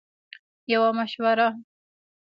-یوه 0.73 0.89
مشوره 0.97 1.47
💡 1.51 1.57